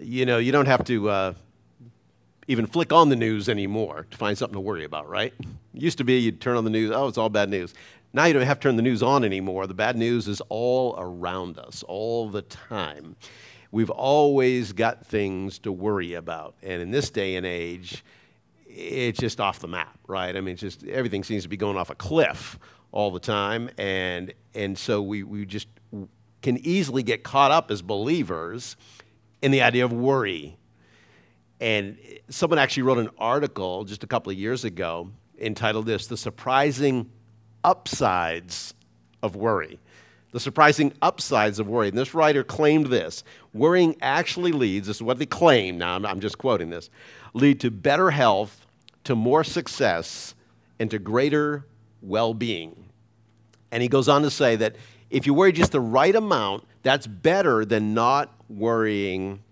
[0.00, 1.34] you know, you don't have to uh,
[2.46, 5.34] even flick on the news anymore to find something to worry about, right?
[5.38, 5.46] It
[5.82, 7.74] used to be you'd turn on the news, oh, it's all bad news.
[8.12, 9.66] Now you don't have to turn the news on anymore.
[9.66, 13.16] The bad news is all around us, all the time.
[13.70, 16.54] We've always got things to worry about.
[16.62, 18.02] And in this day and age,
[18.66, 20.34] it's just off the map, right?
[20.34, 22.58] I mean, just everything seems to be going off a cliff
[22.92, 23.68] all the time.
[23.76, 25.68] And, and so we, we just
[26.40, 28.76] can easily get caught up as believers
[29.42, 30.56] in the idea of worry.
[31.60, 36.16] And someone actually wrote an article just a couple of years ago entitled this The
[36.16, 37.10] Surprising
[37.64, 38.74] Upsides
[39.22, 39.78] of Worry.
[40.30, 41.88] The surprising upsides of worry.
[41.88, 43.24] And this writer claimed this
[43.54, 46.90] worrying actually leads, this is what they claim, now I'm, I'm just quoting this,
[47.32, 48.66] lead to better health,
[49.04, 50.34] to more success,
[50.78, 51.66] and to greater
[52.02, 52.90] well being.
[53.70, 54.76] And he goes on to say that
[55.10, 59.42] if you worry just the right amount, that's better than not worrying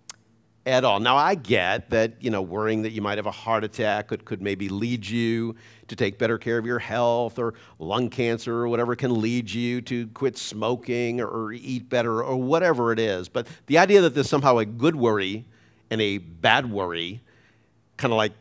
[0.67, 0.99] at all.
[0.99, 4.25] Now, I get that, you know, worrying that you might have a heart attack could,
[4.25, 5.55] could maybe lead you
[5.87, 9.81] to take better care of your health, or lung cancer, or whatever can lead you
[9.83, 13.29] to quit smoking or, or eat better, or whatever it is.
[13.29, 15.45] But the idea that there's somehow a good worry
[15.89, 17.21] and a bad worry,
[17.97, 18.33] kind of like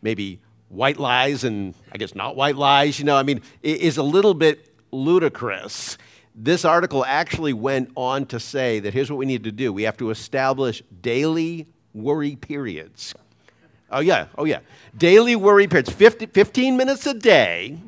[0.00, 4.02] maybe white lies and I guess not white lies, you know, I mean, is a
[4.04, 5.98] little bit ludicrous.
[6.34, 9.82] This article actually went on to say that here's what we need to do we
[9.82, 13.14] have to establish daily worry periods.
[13.90, 14.60] Oh, yeah, oh, yeah.
[14.96, 17.78] Daily worry periods, 50, 15 minutes a day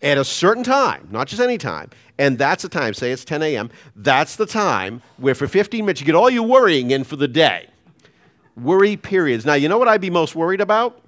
[0.00, 1.90] at a certain time, not just any time.
[2.18, 6.00] And that's the time, say it's 10 a.m., that's the time where for 15 minutes
[6.00, 7.68] you get all your worrying in for the day.
[8.56, 9.44] Worry periods.
[9.44, 11.00] Now, you know what I'd be most worried about?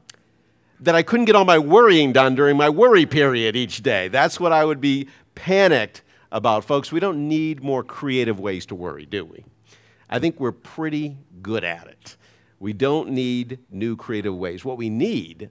[0.80, 4.08] That I couldn't get all my worrying done during my worry period each day.
[4.08, 6.64] That's what I would be panicked about.
[6.64, 9.44] Folks, we don't need more creative ways to worry, do we?
[10.08, 12.16] I think we're pretty good at it.
[12.58, 14.64] We don't need new creative ways.
[14.64, 15.50] What we need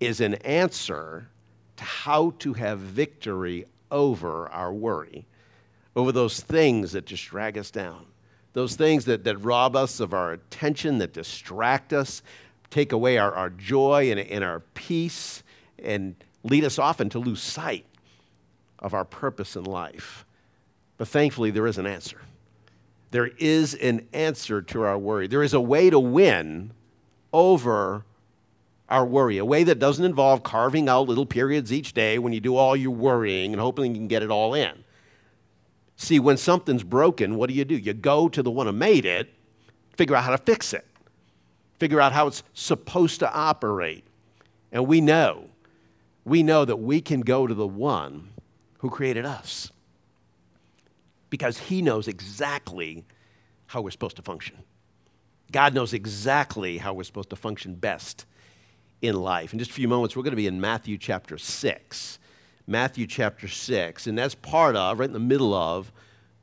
[0.00, 1.28] is an answer
[1.76, 5.26] to how to have victory over our worry,
[5.94, 8.06] over those things that just drag us down,
[8.52, 12.22] those things that, that rob us of our attention, that distract us,
[12.70, 15.42] take away our, our joy and, and our peace,
[15.78, 17.84] and lead us often to lose sight
[18.80, 20.24] of our purpose in life.
[20.96, 22.20] But thankfully, there is an answer.
[23.10, 25.26] There is an answer to our worry.
[25.26, 26.72] There is a way to win
[27.32, 28.04] over
[28.88, 32.40] our worry, a way that doesn't involve carving out little periods each day when you
[32.40, 34.84] do all your worrying and hoping you can get it all in.
[35.96, 37.76] See, when something's broken, what do you do?
[37.76, 39.32] You go to the one who made it,
[39.96, 40.86] figure out how to fix it,
[41.78, 44.04] figure out how it's supposed to operate.
[44.72, 45.50] And we know,
[46.24, 48.30] we know that we can go to the one
[48.80, 49.70] who created us
[51.28, 53.04] because he knows exactly
[53.66, 54.56] how we're supposed to function.
[55.52, 58.24] God knows exactly how we're supposed to function best
[59.02, 59.52] in life.
[59.52, 62.18] In just a few moments, we're going to be in Matthew chapter 6.
[62.66, 65.90] Matthew chapter 6, and that's part of, right in the middle of,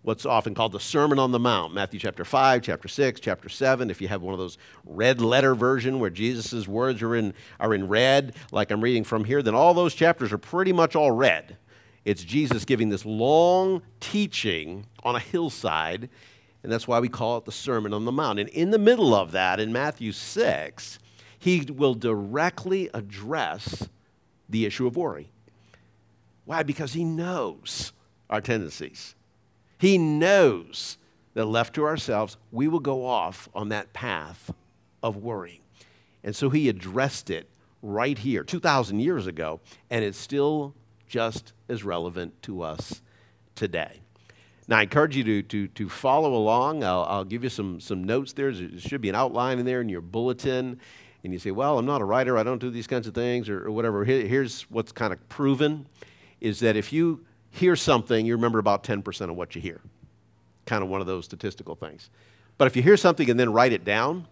[0.02, 1.74] what's often called the Sermon on the Mount.
[1.74, 3.90] Matthew chapter 5, chapter 6, chapter 7.
[3.90, 7.74] If you have one of those red letter version where Jesus' words are in, are
[7.74, 11.12] in red, like I'm reading from here, then all those chapters are pretty much all
[11.12, 11.58] red.
[12.08, 16.08] It's Jesus giving this long teaching on a hillside,
[16.64, 18.40] and that's why we call it the Sermon on the Mount.
[18.40, 21.00] And in the middle of that, in Matthew 6,
[21.38, 23.90] he will directly address
[24.48, 25.28] the issue of worry.
[26.46, 26.64] Why?
[26.64, 27.92] Because he knows
[28.30, 29.14] our tendencies.
[29.78, 30.98] He knows
[31.34, 34.54] that left to ourselves, we will go off on that path
[35.04, 35.60] of worry.
[36.24, 37.50] And so he addressed it
[37.82, 39.60] right here 2,000 years ago,
[39.90, 40.74] and it's still
[41.08, 43.02] just as relevant to us
[43.56, 44.02] today.
[44.68, 46.84] Now, I encourage you to, to, to follow along.
[46.84, 48.52] I'll, I'll give you some, some notes there.
[48.52, 50.80] There should be an outline in there in your bulletin.
[51.24, 52.38] And you say, well, I'm not a writer.
[52.38, 54.04] I don't do these kinds of things or, or whatever.
[54.04, 55.88] Here, here's what's kind of proven
[56.42, 59.80] is that if you hear something, you remember about 10% of what you hear.
[60.66, 62.10] Kind of one of those statistical things.
[62.58, 64.28] But if you hear something and then write it down,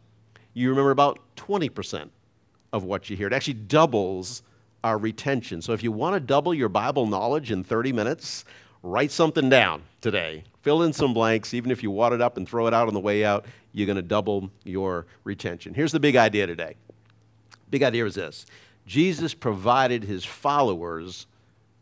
[0.54, 2.10] you remember about 20%
[2.74, 3.28] of what you hear.
[3.28, 4.44] It actually doubles
[4.86, 5.64] our retention.
[5.64, 8.46] So if you want to double your Bible knowledge in 30 minutes,
[8.84, 10.44] write something down today.
[10.62, 11.56] Fill in some blanks.
[11.56, 13.88] Even if you wad it up and throw it out on the way out, you're
[13.88, 15.74] going to double your retention.
[15.74, 16.76] Here's the big idea today.
[17.72, 18.46] Big idea is this
[18.86, 21.26] Jesus provided his followers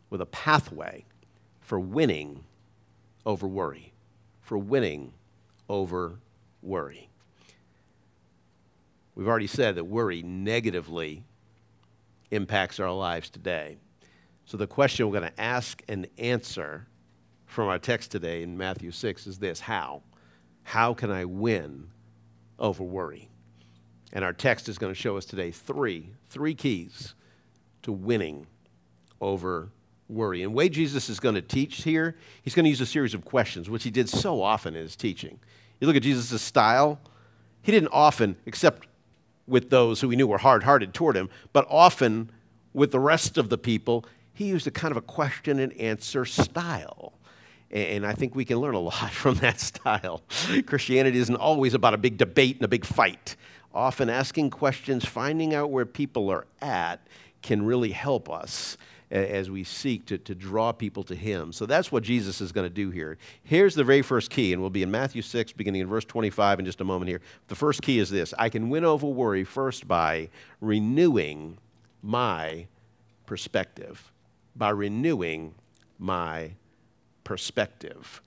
[0.08, 1.04] with a pathway
[1.60, 2.42] for winning
[3.26, 3.92] over worry,
[4.40, 5.12] for winning
[5.68, 6.14] over
[6.62, 7.10] worry.
[9.14, 11.22] We've already said that worry negatively
[12.34, 13.76] impacts our lives today.
[14.44, 16.86] So, the question we're going to ask and answer
[17.46, 20.02] from our text today in Matthew 6 is this How?
[20.64, 21.88] How can I win
[22.58, 23.28] over worry.
[24.12, 27.14] And our text is going to show us today three, three keys
[27.82, 28.46] to winning
[29.20, 29.70] over
[30.08, 30.42] worry.
[30.42, 33.24] And way Jesus is going to teach here, he's going to use a series of
[33.24, 35.40] questions, which he did so often in his teaching.
[35.80, 37.00] You look at Jesus' style,
[37.62, 38.86] he didn't often, except
[39.46, 42.30] with those who he knew were hard hearted toward him, but often
[42.72, 46.24] with the rest of the people, he used a kind of a question and answer
[46.24, 47.12] style.
[47.70, 50.22] And I think we can learn a lot from that style.
[50.66, 53.36] Christianity isn't always about a big debate and a big fight.
[53.72, 57.00] Often asking questions, finding out where people are at,
[57.42, 58.76] can really help us
[59.10, 61.52] as we seek to, to draw people to Him.
[61.52, 63.18] So that's what Jesus is going to do here.
[63.42, 66.60] Here's the very first key, and we'll be in Matthew 6, beginning in verse 25
[66.60, 67.20] in just a moment here.
[67.48, 70.30] The first key is this I can win over worry first by
[70.60, 71.58] renewing
[72.02, 72.66] my
[73.26, 74.10] perspective.
[74.56, 75.54] By renewing
[75.98, 76.52] my
[77.24, 78.22] perspective.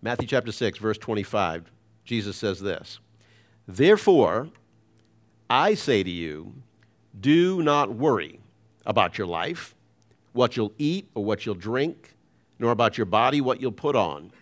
[0.00, 1.70] Matthew chapter 6, verse 25,
[2.04, 2.98] Jesus says this
[3.68, 4.48] Therefore,
[5.48, 6.54] I say to you,
[7.18, 8.41] do not worry
[8.86, 9.74] about your life,
[10.32, 12.14] what you'll eat or what you'll drink,
[12.58, 14.32] nor about your body, what you'll put on.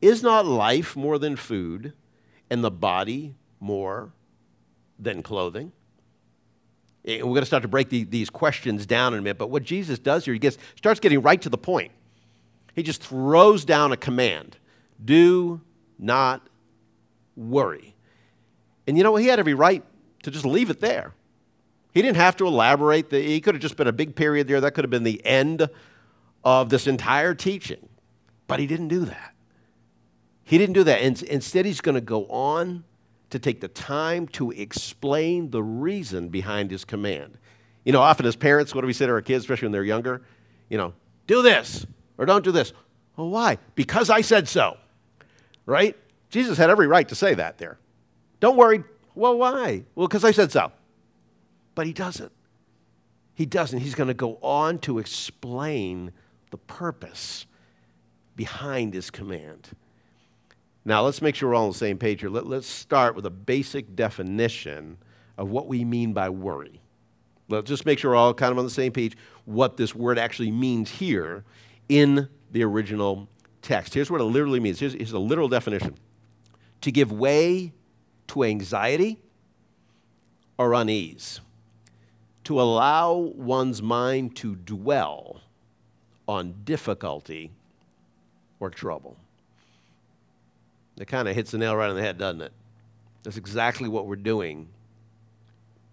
[0.00, 1.92] Is not life more than food,
[2.50, 4.12] and the body more
[4.98, 5.72] than clothing?
[7.04, 9.50] And we're going to start to break the, these questions down in a minute, but
[9.50, 11.92] what Jesus does here, he gets, starts getting right to the point.
[12.74, 14.56] He just throws down a command
[15.04, 15.60] do
[15.98, 16.46] not
[17.36, 17.94] worry.
[18.86, 19.82] And you know, what he had every right
[20.22, 21.12] to just leave it there.
[21.92, 23.10] He didn't have to elaborate.
[23.10, 24.60] He could have just been a big period there.
[24.60, 25.68] That could have been the end
[26.42, 27.88] of this entire teaching.
[28.46, 29.34] But he didn't do that.
[30.44, 31.00] He didn't do that.
[31.00, 32.84] And instead, he's going to go on
[33.30, 37.38] to take the time to explain the reason behind his command.
[37.84, 39.84] You know, often as parents, what do we say to our kids, especially when they're
[39.84, 40.22] younger?
[40.68, 40.94] You know,
[41.26, 41.86] do this
[42.18, 42.72] or don't do this.
[43.16, 43.58] Well, why?
[43.74, 44.76] Because I said so.
[45.66, 45.96] Right?
[46.30, 47.78] Jesus had every right to say that there.
[48.40, 48.82] Don't worry.
[49.14, 49.84] Well, why?
[49.94, 50.72] Well, because I said so.
[51.74, 52.32] But he doesn't.
[53.34, 53.80] He doesn't.
[53.80, 56.12] He's going to go on to explain
[56.50, 57.46] the purpose
[58.36, 59.70] behind his command.
[60.84, 62.28] Now, let's make sure we're all on the same page here.
[62.28, 64.98] Let, us start with a basic definition
[65.38, 66.80] of what we mean by worry.
[67.48, 70.18] Let's just make sure we're all kind of on the same page what this word
[70.18, 71.44] actually means here
[71.88, 73.28] in the original
[73.62, 73.94] text.
[73.94, 74.80] Here's what it literally means.
[74.80, 75.96] Here's, here's a literal definition
[76.80, 77.72] to give way
[78.28, 79.18] to anxiety
[80.58, 81.40] or unease
[82.44, 85.40] to allow one's mind to dwell
[86.26, 87.50] on difficulty
[88.60, 89.16] or trouble.
[90.98, 92.52] It kind of hits the nail right on the head, doesn't it?
[93.22, 94.68] That's exactly what we're doing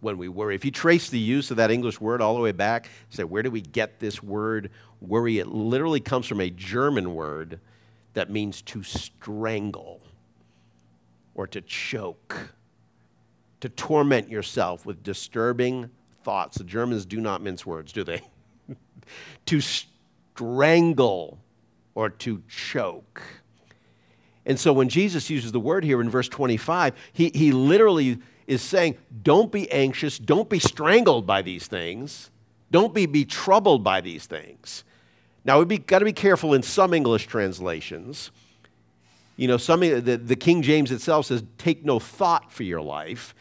[0.01, 0.55] when we worry.
[0.55, 3.43] If you trace the use of that English word all the way back, say, where
[3.43, 4.71] do we get this word
[5.01, 5.39] worry?
[5.39, 7.59] It literally comes from a German word
[8.13, 10.01] that means to strangle
[11.35, 12.53] or to choke,
[13.61, 15.89] to torment yourself with disturbing
[16.29, 16.59] thoughts.
[16.59, 18.21] The Germans do not mince words, do they?
[19.47, 21.39] to strangle
[21.95, 23.23] or to choke.
[24.45, 28.61] And so when Jesus uses the word here in verse 25, he, he literally is
[28.61, 32.29] saying, don't be anxious, don't be strangled by these things,
[32.69, 34.83] don't be, be troubled by these things.
[35.43, 38.29] Now, we've got to be careful in some English translations.
[39.35, 43.33] You know, some, the, the King James itself says, take no thought for your life.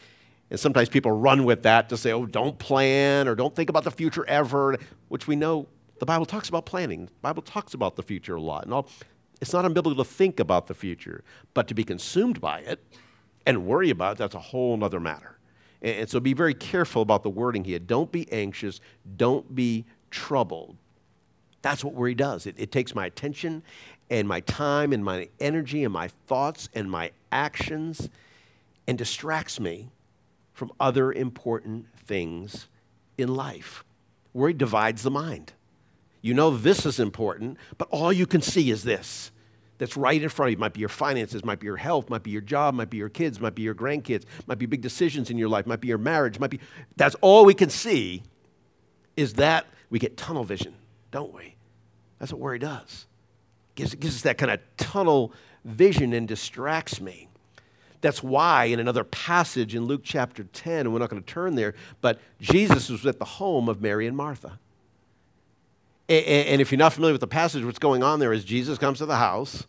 [0.49, 3.83] And sometimes people run with that to say, oh, don't plan or don't think about
[3.83, 4.77] the future ever,
[5.09, 5.67] which we know
[5.99, 7.05] the Bible talks about planning.
[7.05, 8.63] The Bible talks about the future a lot.
[8.63, 8.89] And all,
[9.41, 12.83] it's not unbiblical to think about the future, but to be consumed by it
[13.45, 15.37] and worry about it, that's a whole other matter.
[15.81, 17.79] And, and so be very careful about the wording here.
[17.79, 18.81] Don't be anxious,
[19.17, 20.75] don't be troubled.
[21.61, 22.47] That's what worry does.
[22.47, 23.63] It, it takes my attention
[24.09, 28.09] and my time and my energy and my thoughts and my actions
[28.87, 29.89] and distracts me
[30.59, 32.67] from other important things
[33.17, 33.85] in life.
[34.33, 35.53] Worry divides the mind.
[36.21, 39.31] You know this is important, but all you can see is this
[39.77, 40.57] that's right in front of you.
[40.57, 42.97] It might be your finances, might be your health, might be your job, might be
[42.97, 45.87] your kids, might be your grandkids, might be big decisions in your life, might be
[45.87, 46.59] your marriage, might be
[46.97, 48.21] that's all we can see
[49.15, 50.75] is that we get tunnel vision,
[51.09, 51.55] don't we?
[52.19, 53.05] That's what worry does.
[53.75, 55.31] Gives, gives us that kind of tunnel
[55.63, 57.28] vision and distracts me.
[58.01, 61.55] That's why, in another passage in Luke chapter 10, and we're not going to turn
[61.55, 64.57] there, but Jesus was at the home of Mary and Martha.
[66.07, 68.97] And if you're not familiar with the passage, what's going on there is Jesus comes
[68.97, 69.67] to the house,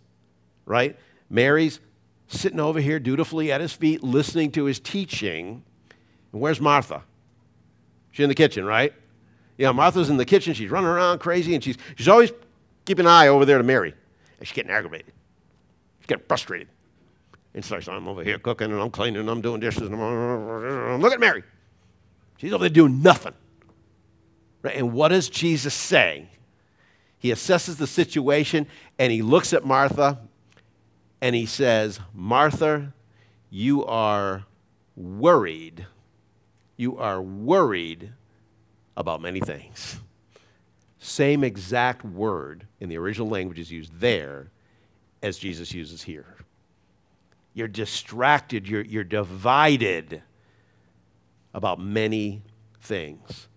[0.65, 0.97] right?
[1.29, 1.81] Mary's
[2.29, 5.63] sitting over here dutifully at his feet, listening to his teaching.
[6.33, 7.03] And where's Martha?
[8.13, 8.95] She's in the kitchen, right?
[9.59, 10.55] Yeah, Martha's in the kitchen.
[10.55, 12.33] She's running around crazy, and she's, she's always
[12.87, 13.93] keeping an eye over there to Mary.
[14.39, 15.13] And she's getting aggravated.
[15.99, 16.69] She's getting frustrated.
[17.54, 21.00] And so I'm over here cooking and I'm cleaning and I'm doing dishes and I'm,
[21.00, 21.42] look at Mary.
[22.37, 23.35] She's over there doing nothing.
[24.62, 24.76] Right?
[24.76, 26.28] And what does Jesus say?
[27.19, 28.66] He assesses the situation
[28.99, 30.19] and he looks at Martha
[31.21, 32.95] and he says, Martha,
[33.50, 34.45] you are
[34.97, 35.87] worried.
[36.76, 38.12] You are worried
[38.97, 40.00] about many things.
[40.99, 44.50] Same exact word in the original language is used there
[45.23, 46.37] as Jesus uses here.
[47.52, 50.23] You're distracted, you're, you're divided
[51.52, 52.42] about many
[52.80, 53.49] things.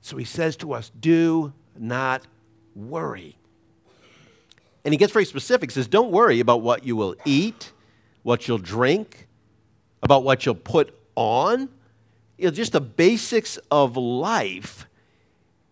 [0.00, 2.26] So he says to us, do not
[2.74, 3.36] worry.
[4.84, 5.70] And he gets very specific.
[5.70, 7.72] He says, Don't worry about what you will eat,
[8.22, 9.28] what you'll drink,
[10.02, 11.68] about what you'll put on.
[12.38, 14.86] You know, just the basics of life.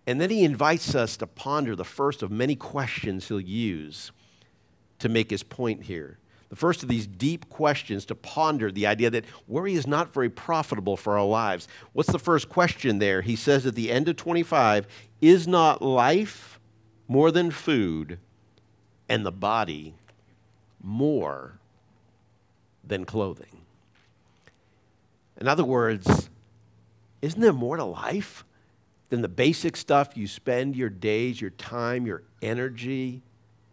[0.06, 4.10] And then he invites us to ponder the first of many questions he'll use
[4.98, 6.18] to make his point here.
[6.48, 10.30] The first of these deep questions to ponder the idea that worry is not very
[10.30, 11.68] profitable for our lives.
[11.92, 13.20] What's the first question there?
[13.20, 14.86] He says at the end of 25
[15.20, 16.58] Is not life
[17.06, 18.18] more than food,
[19.08, 19.94] and the body
[20.82, 21.58] more
[22.84, 23.62] than clothing?
[25.40, 26.30] In other words,
[27.22, 28.44] isn't there more to life
[29.10, 33.22] than the basic stuff you spend your days, your time, your energy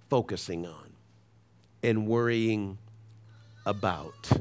[0.10, 0.85] focusing on?
[1.86, 2.78] And worrying
[3.66, 4.32] about.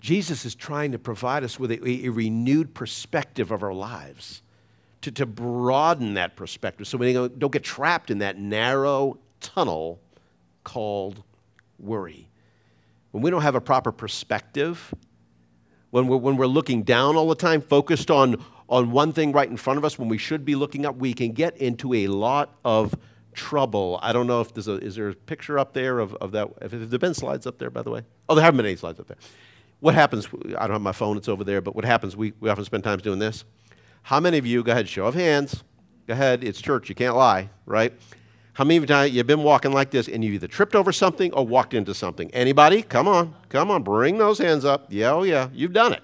[0.00, 4.42] Jesus is trying to provide us with a, a, renewed perspective of our lives,
[5.02, 10.00] to, to broaden that perspective so we don't get trapped in that narrow tunnel
[10.64, 11.22] called
[11.78, 12.28] worry.
[13.10, 14.94] When we don't have a proper perspective,
[15.90, 19.48] when we're, when we're looking down all the time, focused on, on one thing right
[19.48, 22.06] in front of us, when we should be looking up, we can get into a
[22.08, 22.94] lot of
[23.38, 23.98] trouble.
[24.02, 26.48] I don't know if there's a, is there a picture up there of, of that?
[26.60, 28.02] Have there been slides up there, by the way?
[28.28, 29.16] Oh, there haven't been any slides up there.
[29.80, 30.26] What happens,
[30.58, 32.82] I don't have my phone, it's over there, but what happens, we, we often spend
[32.82, 33.44] time doing this.
[34.02, 35.62] How many of you, go ahead, show of hands,
[36.08, 37.92] go ahead, it's church, you can't lie, right?
[38.54, 41.32] How many of you you've been walking like this and you either tripped over something
[41.32, 42.28] or walked into something?
[42.32, 42.82] Anybody?
[42.82, 44.86] Come on, come on, bring those hands up.
[44.88, 46.02] Yeah, oh yeah, you've done it.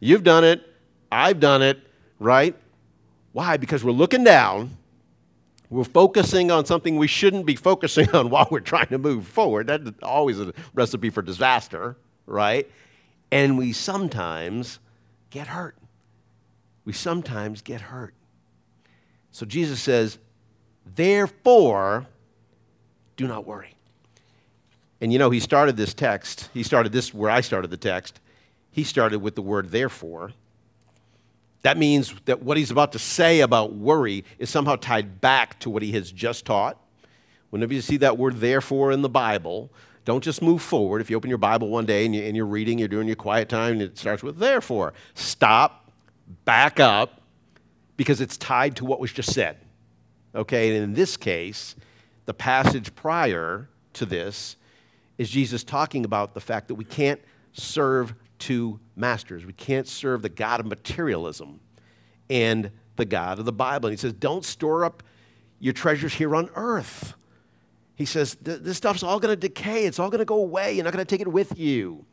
[0.00, 0.66] You've done it.
[1.12, 1.86] I've done it,
[2.18, 2.56] right?
[3.32, 3.58] Why?
[3.58, 4.74] Because we're looking down
[5.72, 9.68] we're focusing on something we shouldn't be focusing on while we're trying to move forward.
[9.68, 12.70] That's always a recipe for disaster, right?
[13.30, 14.78] And we sometimes
[15.30, 15.76] get hurt.
[16.84, 18.12] We sometimes get hurt.
[19.30, 20.18] So Jesus says,
[20.94, 22.06] therefore,
[23.16, 23.74] do not worry.
[25.00, 28.20] And you know, he started this text, he started this where I started the text.
[28.70, 30.32] He started with the word therefore.
[31.62, 35.70] That means that what he's about to say about worry is somehow tied back to
[35.70, 36.78] what he has just taught.
[37.50, 39.70] Whenever you see that word therefore in the Bible,
[40.04, 41.00] don't just move forward.
[41.00, 43.48] If you open your Bible one day and, you, are reading, you're doing your quiet
[43.48, 44.94] time, and it starts with therefore.
[45.14, 45.92] Stop,
[46.44, 47.20] back up,
[47.96, 49.58] because it's tied to what was just said.
[50.34, 51.76] Okay, and in this case,
[52.24, 54.56] the passage prior to this
[55.18, 57.20] is Jesus talking about the fact that we can't
[57.52, 59.46] serve two masters.
[59.46, 61.60] We can't serve the God of materialism
[62.28, 63.88] and the God of the Bible.
[63.88, 65.04] And he says, don't store up
[65.60, 67.14] your treasures here on earth.
[67.94, 69.84] He says, this stuff's all going to decay.
[69.84, 70.72] It's all going to go away.
[70.72, 72.04] You're not going to take it with you.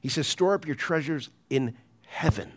[0.00, 1.74] He says, store up your treasures in
[2.06, 2.52] heaven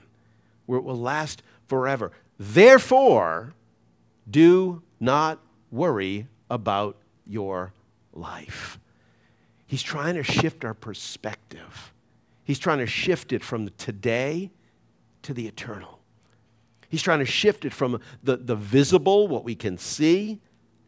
[0.66, 2.12] where it will last forever.
[2.38, 3.54] Therefore,
[4.30, 5.40] do not
[5.72, 7.72] worry about your
[8.12, 8.80] life.
[9.66, 11.93] He's trying to shift our perspective.
[12.44, 14.52] He's trying to shift it from the today
[15.24, 16.00] to the eternal.
[16.90, 20.42] He's trying to shift it from the, the visible, what we can see,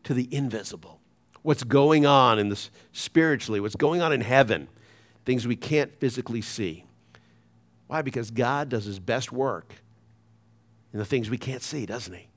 [0.03, 0.99] to the invisible.
[1.41, 4.67] What's going on in this spiritually, what's going on in heaven,
[5.25, 6.85] things we can't physically see.
[7.87, 8.01] Why?
[8.01, 9.73] Because God does his best work
[10.93, 12.27] in the things we can't see, doesn't he?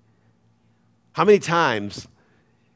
[1.12, 2.06] How many times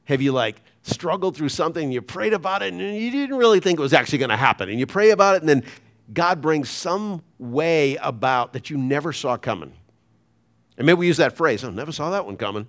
[0.05, 3.61] have you like struggled through something and you prayed about it and you didn't really
[3.61, 5.63] think it was actually going to happen and you pray about it and then
[6.13, 9.73] God brings some way about that you never saw coming.
[10.77, 12.67] And maybe we use that phrase, I oh, never saw that one coming.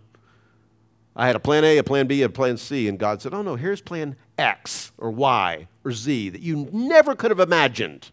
[1.16, 3.42] I had a plan A, a plan B, a plan C, and God said, Oh
[3.42, 8.10] no, here's plan X or Y or Z that you never could have imagined.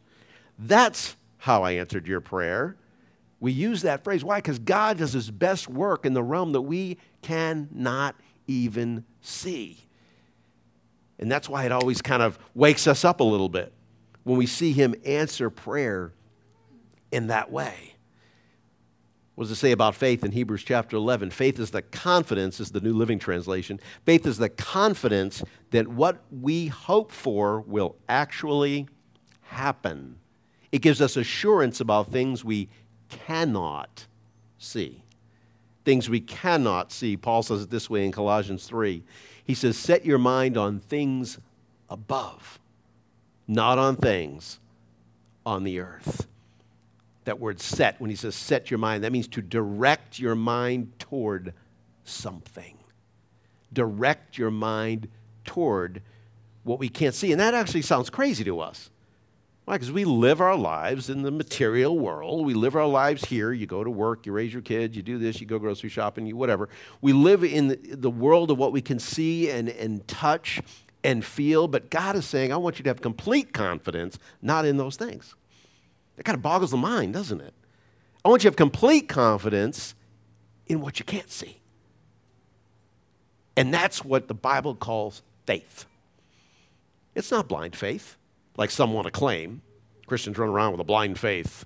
[0.58, 2.76] That's how I answered your prayer.
[3.40, 4.22] We use that phrase.
[4.22, 4.36] Why?
[4.38, 9.78] Because God does his best work in the realm that we cannot even see.
[11.18, 13.72] And that's why it always kind of wakes us up a little bit
[14.30, 16.12] when we see him answer prayer
[17.10, 17.94] in that way.
[19.34, 21.32] What does it say about faith in Hebrews chapter 11?
[21.32, 23.80] Faith is the confidence, is the New Living Translation.
[24.06, 28.86] Faith is the confidence that what we hope for will actually
[29.42, 30.14] happen.
[30.70, 32.68] It gives us assurance about things we
[33.08, 34.06] cannot
[34.58, 35.02] see.
[35.84, 37.16] Things we cannot see.
[37.16, 39.02] Paul says it this way in Colossians 3.
[39.44, 41.40] He says, Set your mind on things
[41.88, 42.59] above,
[43.50, 44.60] not on things
[45.44, 46.28] on the earth.
[47.24, 50.98] That word set, when he says set your mind, that means to direct your mind
[51.00, 51.52] toward
[52.04, 52.78] something.
[53.72, 55.08] Direct your mind
[55.44, 56.00] toward
[56.62, 57.32] what we can't see.
[57.32, 58.88] And that actually sounds crazy to us.
[59.64, 59.74] Why?
[59.74, 62.46] Because we live our lives in the material world.
[62.46, 63.52] We live our lives here.
[63.52, 66.24] You go to work, you raise your kids, you do this, you go grocery shopping,
[66.26, 66.68] you whatever.
[67.00, 70.60] We live in the, world of what we can see and, and touch
[71.02, 71.68] and feel.
[71.68, 75.34] But God is saying, I want you to have complete confidence, not in those things.
[76.16, 77.54] That kind of boggles the mind, doesn't it?
[78.24, 79.94] I want you to have complete confidence
[80.66, 81.60] in what you can't see.
[83.56, 85.86] And that's what the Bible calls faith.
[87.14, 88.16] It's not blind faith,
[88.56, 89.62] like some want to claim.
[90.06, 91.64] Christians run around with a blind faith.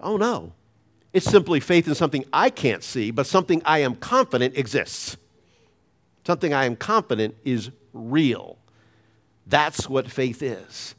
[0.00, 0.52] Oh, no.
[1.12, 5.16] It's simply faith in something I can't see, but something I am confident exists.
[6.26, 8.58] Something I am confident is real.
[9.46, 10.94] That's what faith is.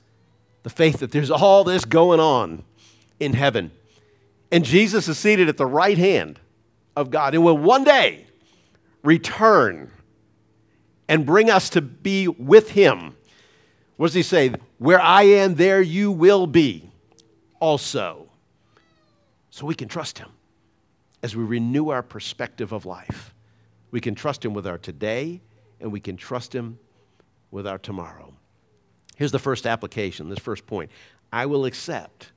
[0.64, 2.64] The faith that there's all this going on
[3.20, 3.72] in heaven.
[4.52, 6.40] And Jesus is seated at the right hand
[6.96, 8.26] of God and will one day
[9.04, 9.92] return
[11.08, 13.16] and bring us to be with him.
[13.98, 14.54] What does he say?
[14.78, 16.90] Where I am, there you will be
[17.60, 18.30] also.
[19.50, 20.30] So we can trust him
[21.22, 23.34] as we renew our perspective of life.
[23.92, 25.42] We can trust him with our today,
[25.80, 26.80] and we can trust him
[27.52, 28.34] with our tomorrow.
[29.16, 30.92] Here's the first application, this first point.
[31.32, 32.32] I will accept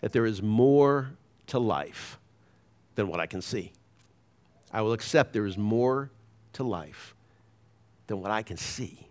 [0.00, 1.10] that there is more
[1.48, 2.18] to life
[2.94, 3.72] than what I can see.
[4.72, 6.10] I will accept there is more
[6.54, 7.14] to life
[8.06, 9.06] than what I can see.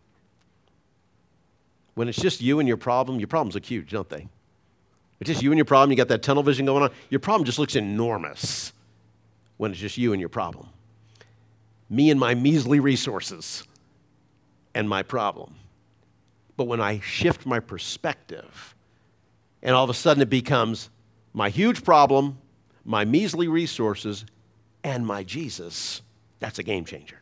[1.96, 4.28] When it's just you and your problem, your problems look huge, don't they?
[5.20, 6.90] It's just you and your problem, you got that tunnel vision going on.
[7.10, 8.74] Your problem just looks enormous
[9.58, 10.67] when it's just you and your problem.
[11.91, 13.67] Me and my measly resources
[14.73, 15.56] and my problem.
[16.56, 18.75] But when I shift my perspective,
[19.62, 20.89] and all of a sudden it becomes
[21.34, 22.38] my huge problem,
[22.86, 24.25] my measly resources,
[24.86, 26.01] and my Jesus,
[26.39, 27.21] that's a game changer.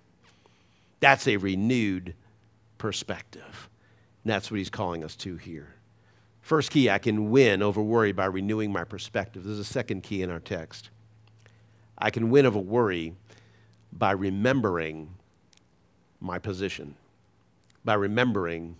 [0.99, 2.13] That's a renewed
[2.77, 3.69] perspective.
[4.23, 5.73] And that's what he's calling us to here.
[6.41, 9.43] First key, I can win over worry by renewing my perspective.
[9.43, 10.91] There's a second key in our text.
[11.97, 13.15] I can win over worry
[13.91, 15.09] by remembering
[16.19, 16.95] my position.
[17.83, 18.75] By remembering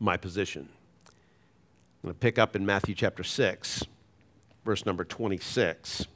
[0.00, 0.68] my position.
[1.06, 3.84] I'm going to pick up in Matthew chapter 6,
[4.64, 6.06] verse number 26.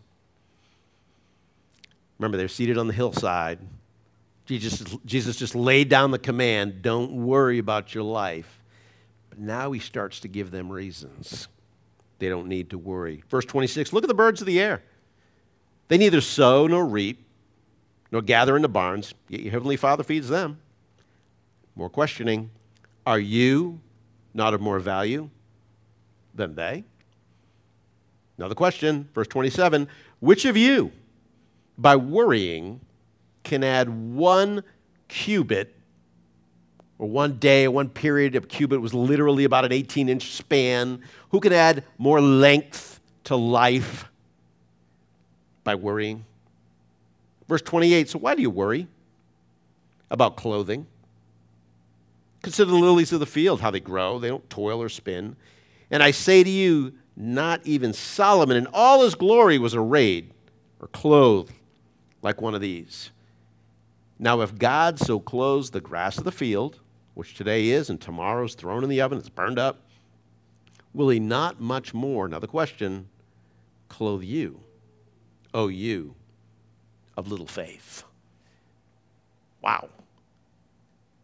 [2.18, 3.58] Remember, they're seated on the hillside.
[4.46, 8.60] Jesus, Jesus just laid down the command don't worry about your life.
[9.28, 11.48] But now he starts to give them reasons.
[12.18, 13.24] They don't need to worry.
[13.28, 14.82] Verse 26 Look at the birds of the air.
[15.88, 17.24] They neither sow nor reap,
[18.12, 20.60] nor gather in the barns, yet your heavenly Father feeds them.
[21.74, 22.50] More questioning
[23.06, 23.80] Are you
[24.34, 25.30] not of more value
[26.34, 26.84] than they?
[28.36, 29.88] Another question, verse 27
[30.20, 30.92] Which of you,
[31.78, 32.80] by worrying,
[33.42, 34.62] can add one
[35.08, 35.74] cubit
[36.98, 41.02] or one day, one period of cubit was literally about an 18 inch span.
[41.30, 44.08] Who can add more length to life
[45.64, 46.26] by worrying?
[47.48, 48.88] Verse 28 So, why do you worry
[50.10, 50.86] about clothing?
[52.42, 54.18] Consider the lilies of the field, how they grow.
[54.18, 55.36] They don't toil or spin.
[55.90, 60.32] And I say to you, not even Solomon in all his glory was arrayed
[60.80, 61.52] or clothed
[62.20, 63.10] like one of these.
[64.18, 66.80] Now, if God so clothes the grass of the field,
[67.14, 69.82] which today is and tomorrow is thrown in the oven, it's burned up,
[70.94, 73.08] will he not much more, now the question,
[73.88, 74.60] clothe you,
[75.52, 76.14] O you
[77.16, 78.04] of little faith?
[79.62, 79.88] Wow.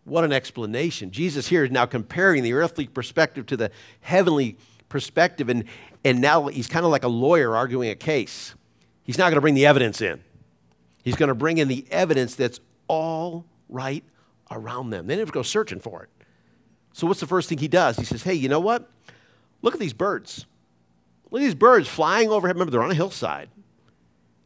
[0.04, 1.10] What an explanation.
[1.10, 3.70] Jesus here is now comparing the earthly perspective to the
[4.00, 4.56] heavenly
[4.88, 5.64] perspective, and,
[6.04, 8.54] and now he's kind of like a lawyer arguing a case.
[9.02, 10.22] He's not going to bring the evidence in.
[11.02, 14.04] He's going to bring in the evidence that's all right
[14.50, 15.06] around them.
[15.06, 16.10] They never go searching for it.
[16.92, 17.96] So, what's the first thing he does?
[17.96, 18.90] He says, Hey, you know what?
[19.62, 20.46] Look at these birds.
[21.30, 22.56] Look at these birds flying overhead.
[22.56, 23.48] Remember, they're on a hillside.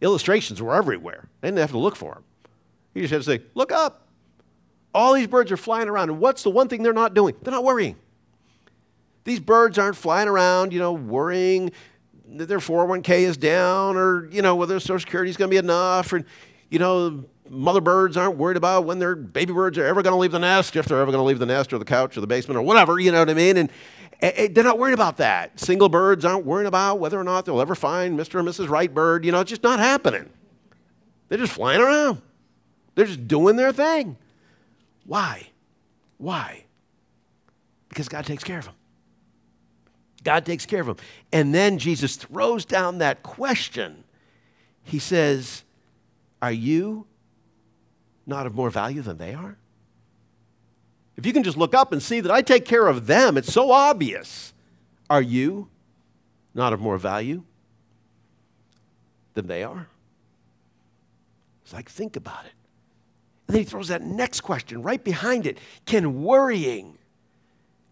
[0.03, 1.29] Illustrations were everywhere.
[1.41, 2.25] They didn't have to look for them.
[2.93, 4.09] You just had to say, Look up.
[4.95, 6.11] All these birds are flying around.
[6.11, 7.35] And what's the one thing they're not doing?
[7.41, 7.97] They're not worrying.
[9.25, 11.73] These birds aren't flying around, you know, worrying
[12.35, 15.59] that their 401k is down or, you know, whether Social Security is going to be
[15.59, 16.12] enough.
[16.12, 16.25] Or,
[16.69, 20.19] you know, mother birds aren't worried about when their baby birds are ever going to
[20.19, 22.21] leave the nest, if they're ever going to leave the nest or the couch or
[22.21, 23.57] the basement or whatever, you know what I mean?
[23.57, 23.71] And,
[24.23, 25.59] they're not worried about that.
[25.59, 28.39] Single birds aren't worried about whether or not they'll ever find Mr.
[28.39, 28.69] and Mrs.
[28.69, 29.25] Right bird.
[29.25, 30.31] You know, it's just not happening.
[31.29, 32.23] They're just flying around.
[32.95, 34.17] They're just doing their thing.
[35.07, 35.49] Why?
[36.19, 36.65] Why?
[37.89, 38.75] Because God takes care of them.
[40.23, 40.97] God takes care of them.
[41.33, 44.05] And then Jesus throws down that question.
[44.85, 45.65] He says,
[46.41, 47.07] Are you
[48.25, 49.57] not of more value than they are?
[51.23, 53.53] If you can just look up and see that I take care of them, it's
[53.53, 54.53] so obvious.
[55.09, 55.69] Are you
[56.53, 57.45] not of more value
[59.35, 59.87] than they are?
[61.63, 62.55] It's like, think about it.
[63.47, 66.99] And then he throws that next question right behind it Can worrying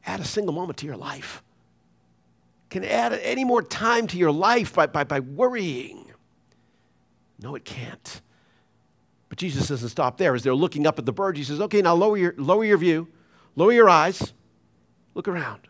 [0.04, 1.44] add a single moment to your life?
[2.68, 6.10] Can add any more time to your life by, by, by worrying?
[7.40, 8.22] No, it can't.
[9.28, 10.34] But Jesus doesn't stop there.
[10.34, 12.76] As they're looking up at the birds, he says, Okay, now lower your, lower your
[12.76, 13.06] view,
[13.56, 14.32] lower your eyes,
[15.14, 15.68] look around.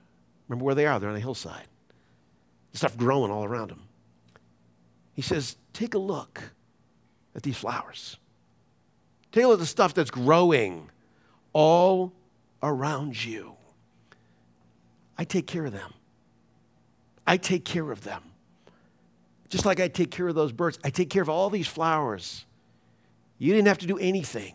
[0.48, 0.98] Remember where they are?
[0.98, 1.66] They're on a hillside.
[2.72, 3.82] Stuff growing all around them.
[5.14, 6.42] He says, Take a look
[7.34, 8.16] at these flowers.
[9.32, 10.90] Take a look at the stuff that's growing
[11.52, 12.12] all
[12.62, 13.54] around you.
[15.16, 15.92] I take care of them.
[17.26, 18.22] I take care of them.
[19.48, 22.44] Just like I take care of those birds, I take care of all these flowers.
[23.38, 24.54] You didn't have to do anything.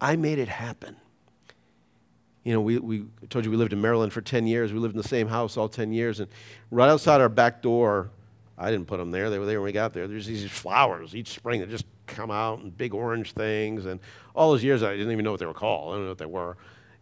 [0.00, 0.96] I made it happen.
[2.44, 4.72] You know, we, we told you we lived in Maryland for 10 years.
[4.72, 6.20] We lived in the same house all 10 years.
[6.20, 6.28] And
[6.70, 8.10] right outside our back door,
[8.58, 9.30] I didn't put them there.
[9.30, 10.06] They were there when we got there.
[10.06, 13.86] There's these flowers each spring that just come out and big orange things.
[13.86, 13.98] And
[14.34, 15.94] all those years, I didn't even know what they were called.
[15.94, 16.56] I don't know what they were.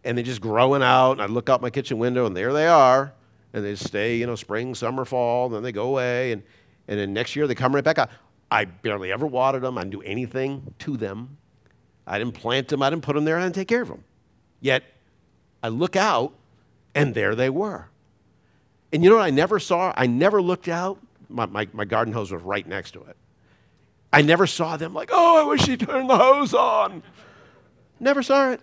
[0.05, 1.13] And they're just growing out.
[1.13, 3.13] And I'd look out my kitchen window, and there they are.
[3.51, 5.47] And they stay, you know, spring, summer, fall.
[5.47, 6.31] And then they go away.
[6.31, 6.41] And,
[6.87, 8.09] and then next year, they come right back out.
[8.49, 9.77] I barely ever watered them.
[9.77, 11.37] I didn't do anything to them.
[12.07, 12.81] I didn't plant them.
[12.81, 13.37] I didn't put them there.
[13.37, 14.03] I didn't take care of them.
[14.59, 14.83] Yet
[15.63, 16.33] I look out,
[16.93, 17.87] and there they were.
[18.91, 19.93] And you know what I never saw?
[19.97, 20.99] I never looked out.
[21.29, 23.17] My, my, my garden hose was right next to it.
[24.11, 27.01] I never saw them like, oh, I wish he turned the hose on.
[27.99, 28.61] Never saw it.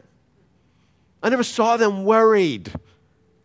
[1.23, 2.73] I never saw them worried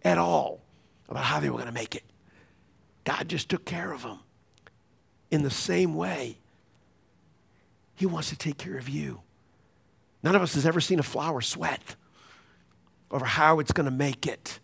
[0.03, 0.61] at all
[1.09, 2.03] about how they were going to make it.
[3.05, 4.19] God just took care of them
[5.31, 6.37] in the same way,
[7.95, 9.21] He wants to take care of you.
[10.23, 11.95] None of us has ever seen a flower sweat
[13.15, 14.59] over how it's going to make it.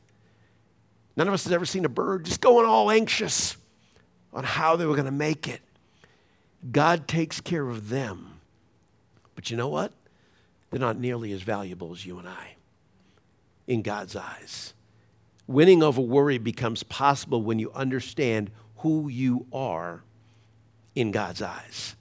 [1.15, 3.55] None of us has ever seen a bird just going all anxious
[4.33, 5.61] on how they were going to make it.
[6.69, 8.41] God takes care of them.
[9.35, 9.93] But you know what?
[10.69, 12.55] They're not nearly as valuable as you and I
[13.67, 14.73] in God's eyes.
[15.47, 20.03] Winning over worry becomes possible when you understand who you are
[20.93, 21.95] in God's eyes.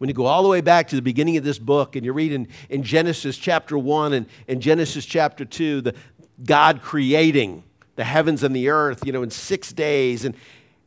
[0.00, 2.14] When you go all the way back to the beginning of this book and you
[2.14, 5.94] read in, in Genesis chapter 1 and, and Genesis chapter 2, the
[6.42, 7.64] God creating
[7.96, 10.24] the heavens and the earth, you know, in six days.
[10.24, 10.34] And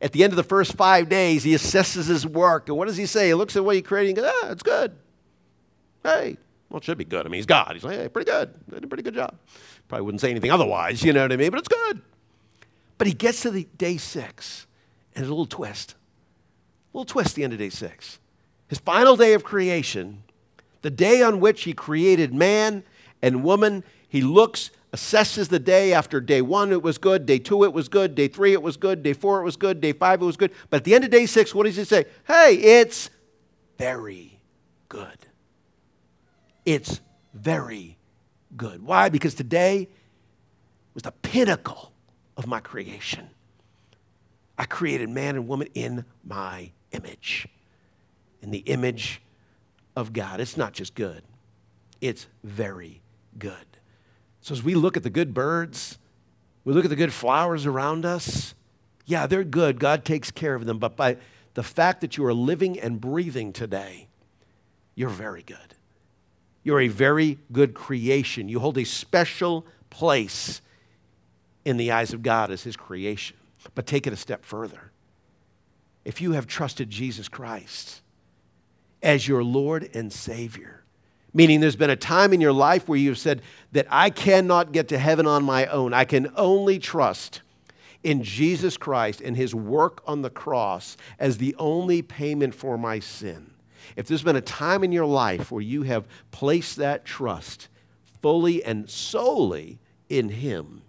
[0.02, 2.68] at the end of the first five days, he assesses his work.
[2.68, 3.28] And what does he say?
[3.28, 4.96] He looks at what he created and goes, ah, it's good.
[6.02, 6.36] Hey,
[6.68, 7.24] well, it should be good.
[7.24, 7.70] I mean, he's God.
[7.74, 8.52] He's like, hey, pretty good.
[8.68, 9.36] Did a pretty good job.
[9.86, 11.52] Probably wouldn't say anything otherwise, you know what I mean?
[11.52, 12.02] But it's good.
[12.98, 14.66] But he gets to the day six,
[15.14, 15.94] and there's a little twist
[16.92, 18.18] A little twist the end of day six.
[18.74, 20.24] His final day of creation,
[20.82, 22.82] the day on which he created man
[23.22, 27.24] and woman, he looks, assesses the day after day one, it was good.
[27.24, 28.16] Day two, it was good.
[28.16, 29.04] Day three, it was good.
[29.04, 29.80] Day four, it was good.
[29.80, 30.50] Day five, it was good.
[30.70, 32.06] But at the end of day six, what does he say?
[32.26, 33.10] Hey, it's
[33.78, 34.40] very
[34.88, 35.18] good.
[36.66, 37.00] It's
[37.32, 37.96] very
[38.56, 38.82] good.
[38.82, 39.08] Why?
[39.08, 39.88] Because today
[40.94, 41.92] was the pinnacle
[42.36, 43.30] of my creation.
[44.58, 47.46] I created man and woman in my image,
[48.44, 49.22] in the image
[49.96, 50.38] of God.
[50.38, 51.22] It's not just good,
[52.00, 53.00] it's very
[53.38, 53.66] good.
[54.40, 55.98] So as we look at the good birds,
[56.64, 58.54] we look at the good flowers around us,
[59.06, 59.80] yeah, they're good.
[59.80, 60.78] God takes care of them.
[60.78, 61.16] But by
[61.54, 64.08] the fact that you are living and breathing today,
[64.94, 65.74] you're very good.
[66.62, 68.48] You're a very good creation.
[68.48, 70.60] You hold a special place
[71.64, 73.36] in the eyes of God as His creation.
[73.74, 74.92] But take it a step further
[76.04, 78.02] if you have trusted Jesus Christ
[79.04, 80.82] as your Lord and Savior.
[81.32, 84.88] Meaning, there's been a time in your life where you've said that I cannot get
[84.88, 85.92] to heaven on my own.
[85.92, 87.42] I can only trust
[88.02, 92.98] in Jesus Christ and his work on the cross as the only payment for my
[92.98, 93.50] sin.
[93.96, 97.68] If there's been a time in your life where you have placed that trust
[98.22, 100.82] fully and solely in him,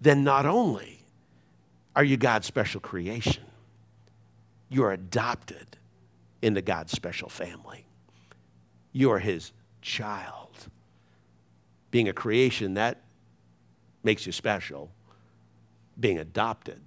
[0.00, 1.00] then not only
[1.94, 3.44] are you God's special creation,
[4.68, 5.76] you're adopted
[6.42, 7.86] into God's special family.
[8.92, 10.68] You are his child.
[11.90, 13.02] Being a creation, that
[14.02, 14.90] makes you special.
[15.98, 16.80] Being adopted,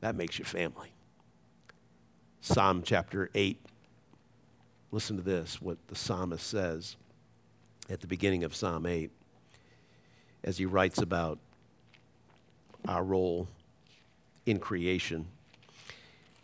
[0.00, 0.92] that makes you family.
[2.40, 3.58] Psalm chapter 8.
[4.92, 6.96] Listen to this, what the psalmist says
[7.88, 9.10] at the beginning of Psalm 8
[10.42, 11.38] as he writes about
[12.88, 13.46] our role
[14.46, 15.26] in creation.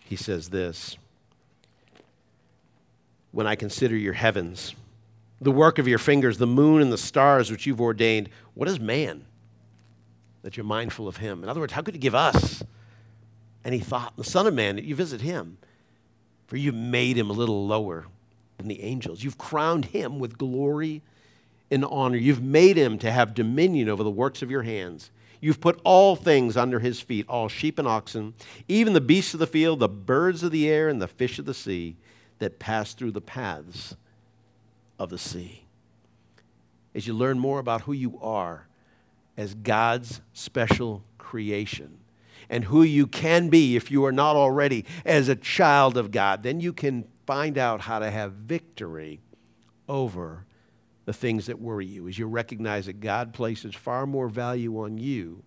[0.01, 0.96] He says this
[3.33, 4.75] When I consider your heavens,
[5.41, 8.81] the work of your fingers, the moon and the stars which you've ordained, what is
[8.81, 9.25] man
[10.43, 11.43] that you're mindful of him?
[11.43, 12.62] In other words, how could you give us
[13.65, 14.17] any thought?
[14.17, 15.59] The Son of Man, that you visit him,
[16.47, 18.07] for you've made him a little lower
[18.57, 19.23] than the angels.
[19.23, 21.03] You've crowned him with glory
[21.71, 22.17] and honor.
[22.17, 25.11] You've made him to have dominion over the works of your hands.
[25.41, 28.35] You've put all things under his feet, all sheep and oxen,
[28.69, 31.45] even the beasts of the field, the birds of the air, and the fish of
[31.45, 31.97] the sea
[32.38, 33.96] that pass through the paths
[34.99, 35.64] of the sea.
[36.94, 38.66] As you learn more about who you are
[39.37, 41.99] as God's special creation
[42.49, 46.42] and who you can be if you are not already as a child of God,
[46.42, 49.20] then you can find out how to have victory
[49.88, 50.44] over
[51.05, 52.09] the things that worry you.
[52.09, 55.42] As you recognize that God places far more value on you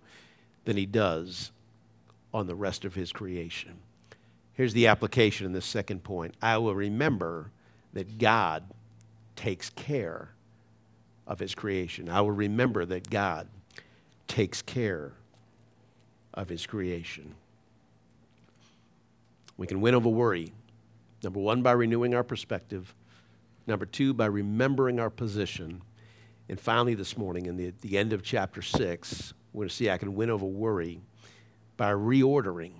[0.65, 1.51] than he does
[2.33, 3.79] on the rest of his creation.
[4.59, 7.49] Here's the application in this second point I will remember
[7.93, 8.65] that God
[9.37, 10.31] takes care
[11.25, 12.09] of his creation.
[12.09, 13.47] I will remember that God
[14.27, 15.13] takes care
[16.33, 17.35] of his creation.
[19.55, 20.51] We can win over worry.
[21.23, 22.93] Number one, by renewing our perspective.
[23.65, 25.81] Number two, by remembering our position.
[26.49, 29.89] And finally, this morning, in the, the end of chapter six, we're going to see
[29.89, 30.99] I can win over worry
[31.77, 32.73] by reordering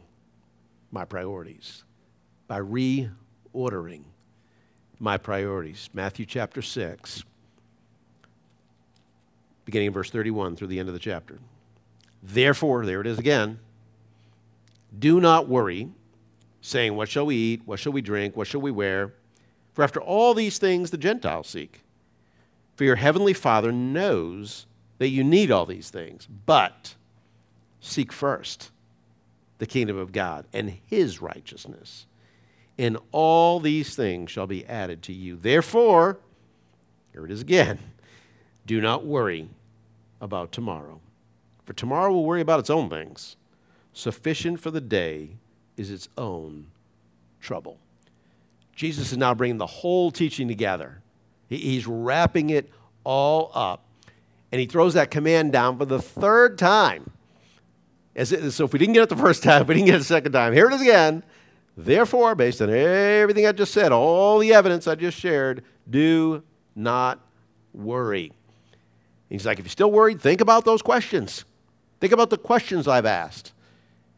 [0.91, 1.84] my priorities.
[2.47, 4.04] By reordering
[4.99, 5.89] my priorities.
[5.93, 7.23] Matthew chapter 6,
[9.65, 11.39] beginning in verse 31 through the end of the chapter.
[12.21, 13.60] Therefore, there it is again.
[14.97, 15.89] Do not worry,
[16.62, 17.62] saying, What shall we eat?
[17.65, 18.36] What shall we drink?
[18.36, 19.13] What shall we wear?
[19.73, 21.82] For after all these things the Gentiles seek.
[22.75, 24.65] For your heavenly Father knows
[24.97, 26.28] that you need all these things.
[26.45, 26.95] But
[27.80, 28.71] seek first
[29.60, 32.08] the kingdom of God and his righteousness
[32.80, 35.36] and all these things shall be added to you.
[35.36, 36.17] Therefore,
[37.12, 37.78] here it is again
[38.65, 39.50] do not worry
[40.22, 41.02] about tomorrow,
[41.65, 43.36] for tomorrow will worry about its own things.
[43.93, 45.32] Sufficient for the day
[45.76, 46.67] is its own
[47.41, 47.80] trouble.
[48.76, 51.02] Jesus is now bringing the whole teaching together.
[51.50, 52.72] He's wrapping it
[53.04, 53.84] all up.
[54.52, 57.12] And he throws that command down for the third time.
[58.15, 60.04] It, so if we didn't get it the first time, we didn't get it the
[60.06, 60.54] second time.
[60.54, 61.24] Here it is again.
[61.78, 66.43] Therefore, based on everything I just said, all the evidence I just shared, do
[66.76, 67.19] not
[67.74, 68.34] worry.
[69.30, 71.45] He's like, if you're still worried, think about those questions.
[72.02, 73.54] Think about the questions I've asked.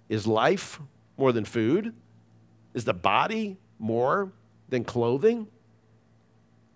[0.10, 0.80] Is life
[1.18, 1.94] more than food?
[2.74, 4.32] Is the body more
[4.70, 5.48] than clothing?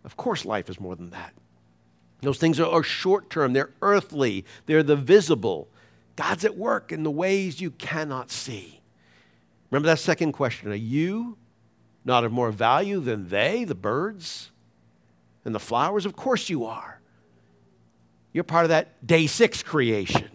[0.03, 1.33] Of course, life is more than that.
[2.21, 5.67] Those things are, are short term, they're earthly, they're the visible.
[6.15, 8.81] God's at work in the ways you cannot see.
[9.69, 11.37] Remember that second question Are you
[12.03, 14.51] not of more value than they, the birds
[15.43, 16.05] and the flowers?
[16.05, 16.99] Of course you are.
[18.31, 20.29] You're part of that day six creation.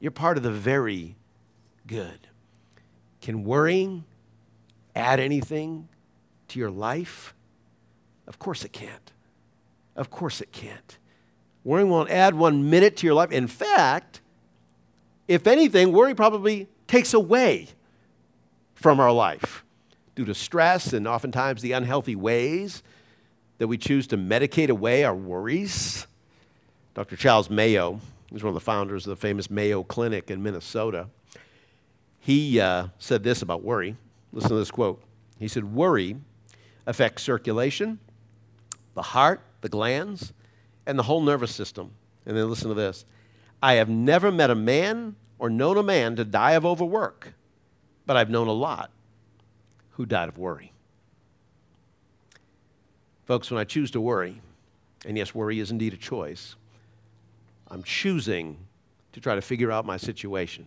[0.00, 1.16] You're part of the very
[1.86, 2.28] good.
[3.20, 4.04] Can worrying
[4.94, 5.88] add anything
[6.48, 7.34] to your life?
[8.26, 9.12] Of course it can't.
[9.96, 10.98] Of course it can't.
[11.62, 13.32] Worrying won't add one minute to your life.
[13.32, 14.20] In fact,
[15.28, 17.68] if anything, worry probably takes away
[18.74, 19.64] from our life
[20.14, 22.82] due to stress and oftentimes the unhealthy ways
[23.58, 26.06] that we choose to medicate away our worries.
[26.94, 27.16] Dr.
[27.16, 28.00] Charles Mayo
[28.32, 31.08] is one of the founders of the famous Mayo Clinic in Minnesota.
[32.20, 33.96] He uh, said this about worry.
[34.32, 35.02] Listen to this quote.
[35.38, 36.16] He said, Worry
[36.86, 37.98] affects circulation,
[38.94, 40.32] the heart, the glands,
[40.86, 41.92] and the whole nervous system.
[42.26, 43.04] And then listen to this
[43.64, 47.34] I have never met a man or known a man to die of overwork
[48.06, 48.90] but I've known a lot
[49.92, 50.72] who died of worry.
[53.24, 54.40] Folks, when I choose to worry,
[55.06, 56.56] and yes, worry is indeed a choice,
[57.68, 58.58] I'm choosing
[59.12, 60.66] to try to figure out my situation,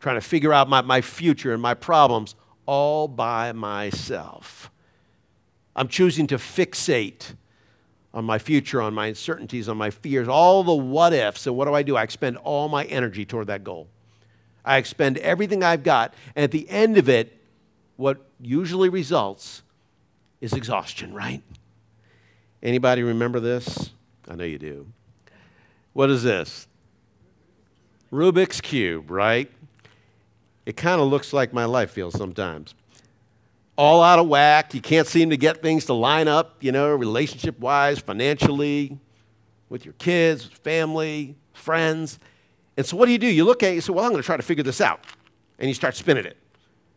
[0.00, 2.34] trying to figure out my, my future and my problems
[2.66, 4.70] all by myself.
[5.76, 7.34] I'm choosing to fixate
[8.14, 11.46] on my future, on my uncertainties, on my fears, all the what ifs.
[11.46, 11.96] And what do I do?
[11.96, 13.88] I expend all my energy toward that goal.
[14.64, 16.14] I expend everything I've got.
[16.34, 17.38] And at the end of it,
[17.96, 19.62] what usually results
[20.40, 21.42] is exhaustion, right?
[22.62, 23.90] Anybody remember this?
[24.28, 24.86] I know you do.
[25.92, 26.66] What is this?
[28.12, 29.50] Rubik's Cube, right?
[30.64, 32.74] It kind of looks like my life feels sometimes.
[33.78, 34.74] All out of whack.
[34.74, 38.98] You can't seem to get things to line up, you know, relationship wise, financially,
[39.68, 42.18] with your kids, family, friends.
[42.76, 43.28] And so what do you do?
[43.28, 45.04] You look at it, you say, well, I'm going to try to figure this out.
[45.60, 46.36] And you start spinning it.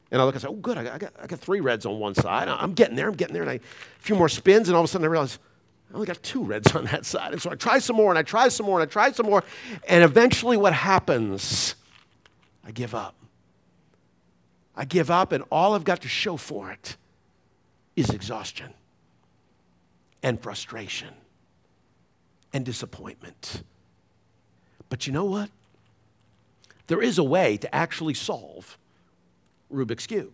[0.09, 1.85] And I look and say, oh, good, I got, I got, I got three reds
[1.85, 2.47] on one side.
[2.47, 3.43] I'm getting there, I'm getting there.
[3.43, 3.59] And I, a
[3.99, 5.37] few more spins, and all of a sudden I realize,
[5.91, 7.31] I only got two reds on that side.
[7.31, 9.27] And so I try some more, and I try some more, and I try some
[9.27, 9.43] more.
[9.87, 11.75] And eventually what happens?
[12.65, 13.15] I give up.
[14.75, 16.95] I give up, and all I've got to show for it
[17.95, 18.73] is exhaustion
[20.23, 21.09] and frustration
[22.53, 23.63] and disappointment.
[24.89, 25.49] But you know what?
[26.87, 28.77] There is a way to actually solve
[29.73, 30.31] Rubik's Cube.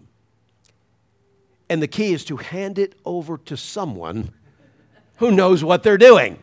[1.70, 4.32] And the key is to hand it over to someone
[5.18, 6.40] who knows what they're doing.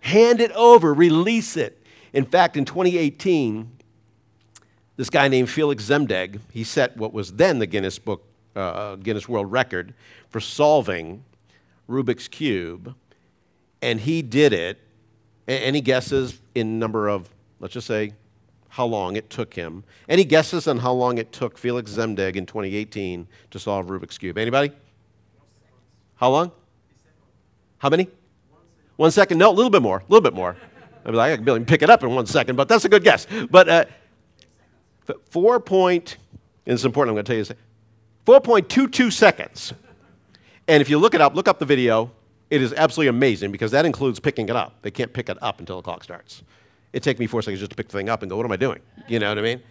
[0.00, 1.82] Hand it over, release it.
[2.12, 3.70] In fact, in 2018,
[4.96, 9.28] this guy named Feliks Zemdegs, he set what was then the Guinness Book, uh, Guinness
[9.28, 9.94] World Record
[10.28, 11.24] for solving
[11.88, 12.94] Rubik's Cube.
[13.82, 14.80] And he did it.
[15.46, 17.28] Any guesses in number of,
[17.60, 18.12] let's just say,
[18.68, 19.84] how long it took him.
[20.08, 24.36] Any guesses on how long it took Feliks Zemdegs in 2018 to solve Rubik's Cube?
[24.38, 24.72] Anybody?
[26.16, 26.52] How long?
[27.78, 28.08] How many?
[28.96, 29.38] One second.
[29.38, 29.98] No, a little bit more.
[29.98, 30.56] A little bit more.
[31.04, 32.88] I'd be like, I can barely pick it up in one second, but that's a
[32.88, 33.26] good guess.
[33.50, 33.84] But uh,
[35.30, 36.16] four point,
[36.66, 37.56] and it's important, I'm going to tell you this
[38.26, 39.72] 4.22 seconds.
[40.68, 42.10] And if you look it up, look up the video,
[42.50, 44.74] it is absolutely amazing because that includes picking it up.
[44.82, 46.42] They can't pick it up until the clock starts.
[46.92, 48.52] It'd take me four seconds just to pick the thing up and go, what am
[48.52, 48.80] I doing?
[49.08, 49.62] You know what I mean?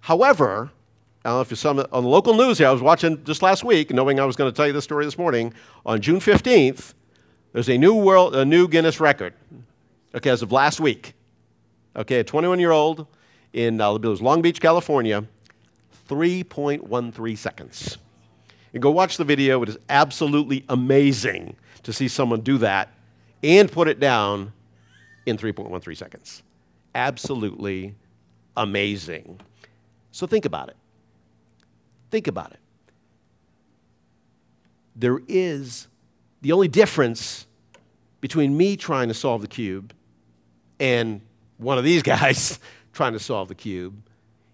[0.00, 0.70] However,
[1.24, 3.42] I don't know if you saw on the local news here, I was watching just
[3.42, 5.52] last week, knowing I was going to tell you this story this morning.
[5.84, 6.94] On June 15th,
[7.52, 9.34] there's a new world, a new Guinness record,
[10.14, 11.14] okay, as of last week.
[11.96, 13.06] Okay, a 21 year old
[13.56, 15.24] in uh, Long Beach, California,
[16.08, 17.98] 3.13 seconds.
[18.72, 19.62] And go watch the video.
[19.62, 22.92] It is absolutely amazing to see someone do that
[23.42, 24.52] and put it down
[25.24, 26.42] in 3.13 seconds
[26.96, 27.94] absolutely
[28.56, 29.38] amazing.
[30.10, 30.76] So think about it.
[32.10, 32.58] Think about it.
[34.96, 35.86] There is
[36.40, 37.46] the only difference
[38.22, 39.92] between me trying to solve the cube
[40.80, 41.20] and
[41.58, 42.58] one of these guys
[42.96, 44.02] trying to solve the cube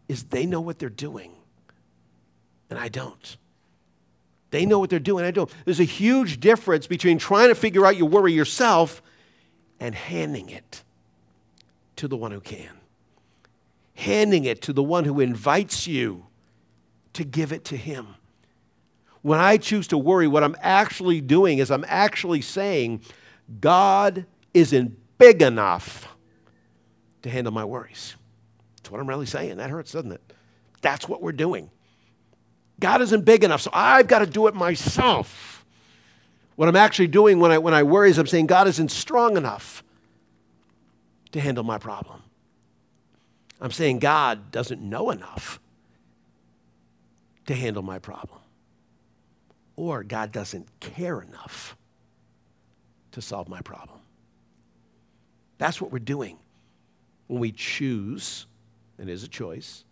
[0.09, 1.31] is they know what they're doing,
[2.69, 3.37] and I don't.
[4.51, 5.51] They know what they're doing, I don't.
[5.65, 9.01] There's a huge difference between trying to figure out your worry yourself
[9.79, 10.83] and handing it
[11.97, 12.69] to the one who can,
[13.95, 16.27] handing it to the one who invites you
[17.13, 18.09] to give it to him.
[19.23, 23.03] When I choose to worry, what I'm actually doing is I'm actually saying,
[23.61, 26.09] God isn't big enough
[27.23, 28.17] to handle my worries.
[28.83, 29.59] That's what I'm really saying.
[29.59, 30.33] That hurts, doesn't it?
[30.81, 31.71] That's what we're doing.
[32.81, 35.65] God isn't big enough, so I've got to do it myself.
[36.57, 39.37] What I'm actually doing when I, when I worry is I'm saying God isn't strong
[39.37, 39.85] enough
[41.31, 42.23] to handle my problem.
[43.61, 45.61] I'm saying God doesn't know enough
[47.47, 48.41] to handle my problem.
[49.77, 51.77] Or God doesn't care enough
[53.13, 54.01] to solve my problem.
[55.59, 56.39] That's what we're doing
[57.29, 58.47] when we choose,
[59.09, 59.85] it is a choice,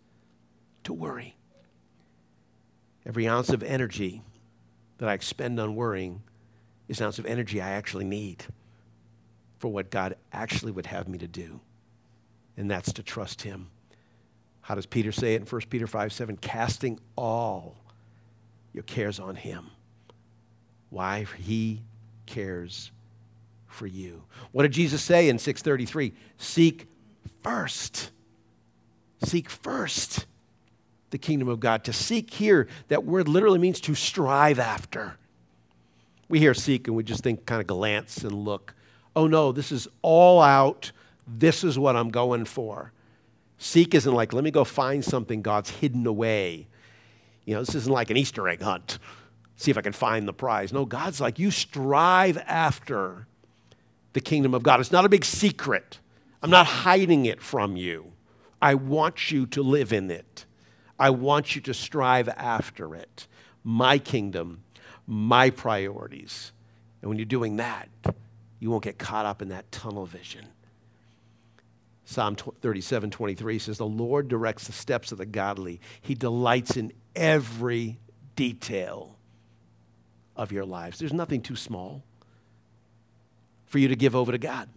[0.84, 1.36] to worry.
[3.06, 4.22] Every ounce of energy
[4.98, 6.22] that I expend on worrying
[6.88, 8.44] is an ounce of energy I actually need
[9.58, 11.60] for what God actually would have me to do,
[12.56, 13.68] and that's to trust Him.
[14.62, 16.36] How does Peter say it in 1 Peter 5 7?
[16.36, 17.76] Casting all
[18.72, 19.66] your cares on Him.
[20.90, 21.26] Why?
[21.38, 21.82] He
[22.26, 22.90] cares
[23.66, 24.22] for you.
[24.52, 26.12] What did Jesus say in 633?
[26.38, 26.86] Seek
[27.42, 28.10] first.
[29.22, 30.26] Seek first
[31.10, 31.84] the kingdom of God.
[31.84, 35.16] To seek here, that word literally means to strive after.
[36.28, 38.74] We hear seek and we just think kind of glance and look
[39.16, 40.92] oh no, this is all out.
[41.26, 42.92] This is what I'm going for.
[43.58, 46.66] Seek isn't like, let me go find something God's hidden away.
[47.44, 48.98] You know, this isn't like an Easter egg hunt.
[49.56, 50.72] See if I can find the prize.
[50.72, 53.26] No, God's like, you strive after
[54.14, 54.80] the kingdom of God.
[54.80, 55.98] It's not a big secret.
[56.42, 58.12] I'm not hiding it from you.
[58.60, 60.44] I want you to live in it.
[60.98, 63.26] I want you to strive after it.
[63.64, 64.62] My kingdom,
[65.06, 66.52] my priorities.
[67.00, 67.88] And when you're doing that,
[68.58, 70.46] you won't get caught up in that tunnel vision.
[72.04, 76.92] Psalm 37 23 says, The Lord directs the steps of the godly, He delights in
[77.14, 77.98] every
[78.36, 79.16] detail
[80.36, 80.98] of your lives.
[80.98, 82.02] There's nothing too small,
[83.66, 84.68] for you to give over to God.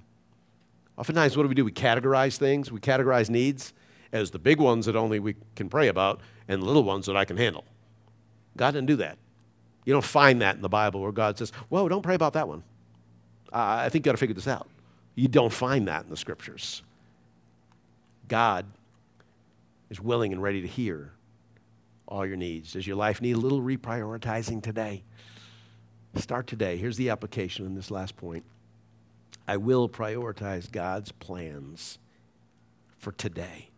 [0.98, 1.66] Oftentimes, what do we do?
[1.66, 3.74] We categorize things, we categorize needs
[4.12, 7.18] as the big ones that only we can pray about and the little ones that
[7.18, 7.66] I can handle.
[8.56, 9.18] God didn't do that.
[9.86, 12.48] You don't find that in the Bible where God says, Whoa, don't pray about that
[12.48, 12.64] one.
[13.52, 14.68] I think you got to figure this out.
[15.16, 16.82] You don't find that in the scriptures.
[18.28, 18.66] God
[19.90, 21.12] is willing and ready to hear
[22.08, 22.74] all your needs.
[22.74, 25.04] Does your life need a little reprioritizing today?
[26.16, 26.78] Start today.
[26.78, 28.44] Here's the application in this last point.
[29.48, 32.00] I will prioritize God's plans
[32.98, 33.70] for today.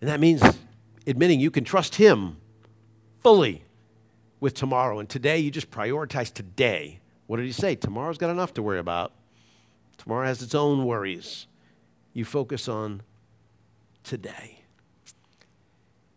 [0.00, 0.42] And that means
[1.06, 2.36] admitting you can trust Him
[3.18, 3.64] fully
[4.38, 5.00] with tomorrow.
[5.00, 7.00] And today, you just prioritize today.
[7.26, 7.74] What did He say?
[7.74, 9.12] Tomorrow's got enough to worry about.
[9.96, 11.46] Tomorrow has its own worries.
[12.12, 13.02] You focus on
[14.04, 14.60] today.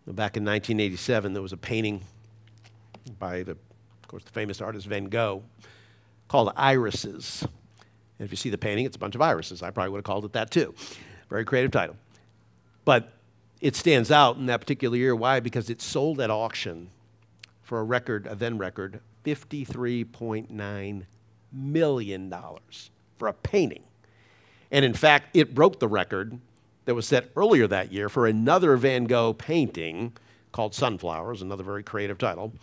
[0.06, 2.04] Back in 1987, there was a painting
[3.18, 5.44] by, the, of course, the famous artist Van Gogh
[6.32, 7.46] called Irises.
[8.18, 9.62] And if you see the painting, it's a bunch of irises.
[9.62, 10.74] I probably would have called it that too.
[11.30, 11.98] Very creative title.
[12.86, 13.12] But
[13.60, 15.14] it stands out in that particular year.
[15.14, 15.42] Why?
[15.42, 16.90] Because it sold at auction
[17.62, 21.04] for a record, a then record, $53.9
[21.52, 22.34] million
[23.18, 23.84] for a painting.
[24.72, 26.40] And in fact, it broke the record
[26.86, 30.14] that was set earlier that year for another Van Gogh painting
[30.54, 32.54] called Sunflowers, another very creative title,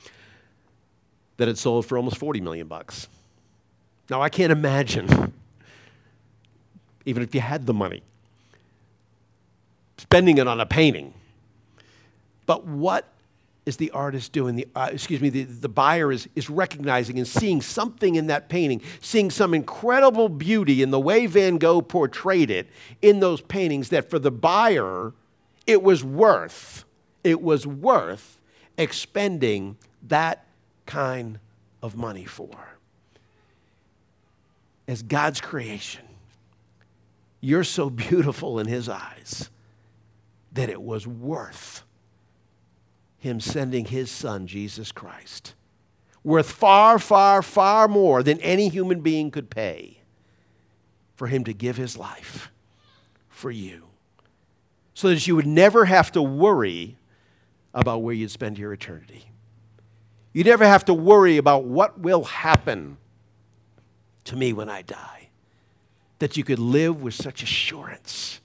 [1.36, 3.08] that had sold for almost 40 million bucks.
[4.10, 5.34] Now, I can't imagine,
[7.04, 8.02] even if you had the money,
[9.98, 11.12] spending it on a painting.
[12.46, 13.06] But what
[13.66, 14.56] is the artist doing?
[14.56, 18.48] The, uh, excuse me, the, the buyer is, is recognizing and seeing something in that
[18.48, 22.68] painting, seeing some incredible beauty in the way Van Gogh portrayed it
[23.02, 25.12] in those paintings that for the buyer,
[25.66, 26.86] it was worth,
[27.22, 28.40] it was worth
[28.78, 30.46] expending that
[30.86, 31.38] kind
[31.82, 32.77] of money for.
[34.88, 36.04] As God's creation,
[37.40, 39.48] you're so beautiful in His eyes
[40.52, 41.84] that it was worth
[43.18, 45.54] him sending his son, Jesus Christ,
[46.22, 49.98] worth far, far, far more than any human being could pay
[51.16, 52.50] for him to give his life
[53.28, 53.84] for you.
[54.94, 56.96] So that you would never have to worry
[57.72, 59.30] about where you'd spend your eternity.
[60.32, 62.98] You never have to worry about what will happen
[64.28, 65.28] to me when I die.
[66.20, 68.40] That you could live with such assurance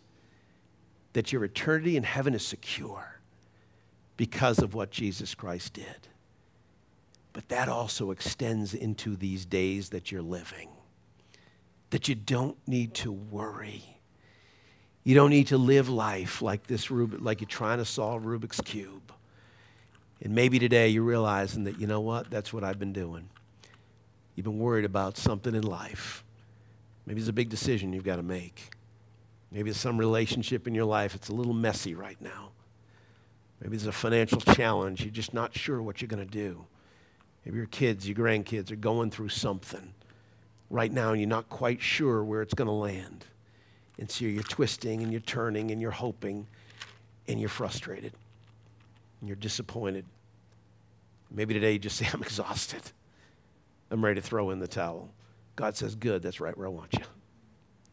[1.14, 3.20] that your eternity in heaven is secure
[4.18, 6.08] because of what Jesus Christ did.
[7.32, 10.70] But that also extends into these days that you're living,
[11.92, 13.84] that you don't need to worry.
[15.04, 18.62] You don't need to live life like this Rubik, like you're trying to solve Rubik's
[18.62, 19.12] Cube.
[20.22, 23.30] And maybe today you're realizing that, you know what, that's what I've been doing.
[24.36, 26.24] You've been worried about something in life.
[27.06, 28.72] Maybe it's a big decision you've got to make.
[29.52, 31.14] Maybe it's some relationship in your life.
[31.14, 32.50] It's a little messy right now.
[33.62, 35.04] Maybe there's a financial challenge.
[35.04, 36.66] You're just not sure what you're going to do.
[37.46, 39.94] Maybe your kids, your grandkids are going through something
[40.70, 43.26] right now and you're not quite sure where it's going to land.
[44.00, 46.48] And so you're twisting and you're turning and you're hoping
[47.28, 48.14] and you're frustrated
[49.20, 50.06] and you're disappointed.
[51.30, 52.82] Maybe today you just say, I'm exhausted.
[53.94, 55.14] I'm ready to throw in the towel.
[55.56, 57.06] God says, Good, that's right where I want you.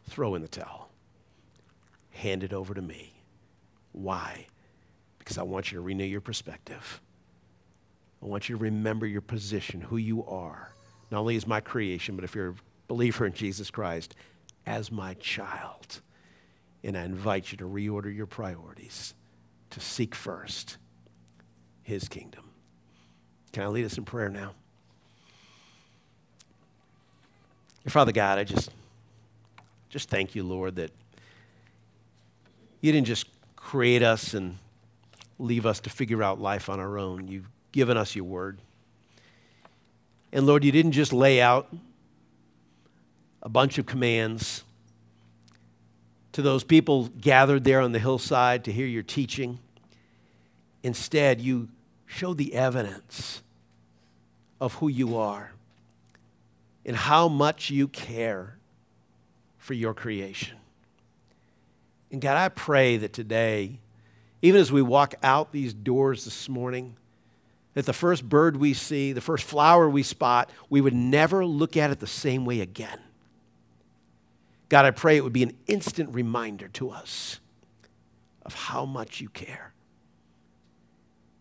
[0.09, 0.91] Throw in the towel.
[2.11, 3.13] Hand it over to me.
[3.93, 4.47] Why?
[5.31, 7.01] because I want you to renew your perspective.
[8.21, 10.73] I want you to remember your position, who you are,
[11.13, 12.55] not only as my creation, but if you're a
[12.89, 14.17] believer in Jesus Christ,
[14.67, 16.01] as my child.
[16.83, 19.15] And I invite you to reorder your priorities,
[19.71, 20.79] to seek first
[21.85, 22.51] his kingdom.
[23.53, 24.55] Can I lead us in prayer now?
[27.69, 28.71] Your Father God, I just,
[29.89, 30.91] just thank you, Lord, that
[32.81, 33.27] you didn't just
[33.57, 34.59] create us and
[35.39, 37.27] leave us to figure out life on our own.
[37.27, 38.59] You've given us your word.
[40.33, 41.75] And Lord, you didn't just lay out
[43.43, 44.63] a bunch of commands
[46.33, 49.59] to those people gathered there on the hillside to hear your teaching.
[50.83, 51.69] Instead, you
[52.07, 53.43] show the evidence
[54.61, 55.53] of who you are
[56.91, 58.57] and how much you care
[59.59, 60.57] for your creation.
[62.11, 63.79] And God, I pray that today,
[64.43, 66.97] even as we walk out these doors this morning,
[67.75, 71.77] that the first bird we see, the first flower we spot, we would never look
[71.77, 72.99] at it the same way again.
[74.69, 77.39] God, I pray it would be an instant reminder to us
[78.45, 79.75] of how much you care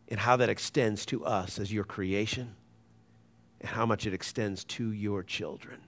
[0.10, 2.54] and how that extends to us as your creation
[3.62, 5.82] and how much it extends to your children.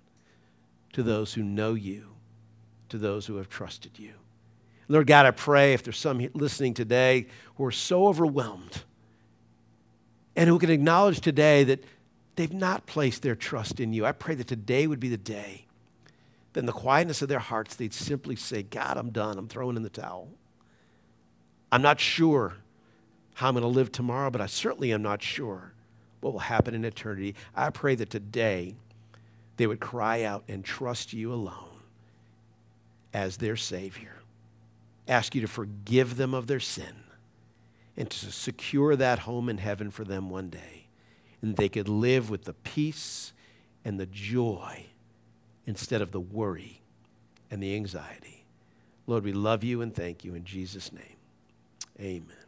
[0.93, 2.07] to those who know you,
[2.89, 4.13] to those who have trusted you.
[4.87, 8.83] Lord God, I pray if there's some listening today who are so overwhelmed
[10.35, 11.83] and who can acknowledge today that
[12.35, 15.65] they've not placed their trust in you, I pray that today would be the day
[16.53, 19.37] that in the quietness of their hearts they'd simply say, God, I'm done.
[19.37, 20.27] I'm throwing in the towel.
[21.71, 22.55] I'm not sure
[23.35, 25.71] how I'm going to live tomorrow, but I certainly am not sure
[26.21, 27.35] what will happen in eternity.
[27.55, 28.75] I pray that today
[29.57, 31.81] they would cry out and trust you alone
[33.13, 34.15] as their Savior.
[35.07, 37.03] Ask you to forgive them of their sin
[37.97, 40.87] and to secure that home in heaven for them one day.
[41.41, 43.33] And they could live with the peace
[43.83, 44.85] and the joy
[45.65, 46.81] instead of the worry
[47.49, 48.45] and the anxiety.
[49.07, 51.17] Lord, we love you and thank you in Jesus' name.
[51.99, 52.40] Amen.